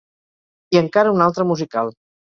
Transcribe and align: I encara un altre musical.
I 0.75 0.79
encara 0.81 1.13
un 1.19 1.23
altre 1.27 1.45
musical. 1.51 1.97